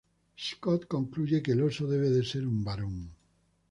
Scott 0.43 0.87
concluye 0.93 1.43
que 1.43 1.51
el 1.51 1.61
oso 1.61 1.85
debe 1.87 2.23
ser 2.23 2.47
un 2.47 2.63
varón. 2.63 3.11